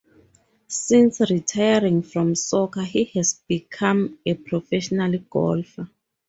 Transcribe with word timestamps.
Since 0.67 1.19
retiring 1.29 2.01
from 2.01 2.33
soccer 2.33 2.81
he 2.83 3.03
has 3.13 3.35
become 3.47 4.17
a 4.25 4.33
professional 4.33 5.15
golfer. 5.29 5.91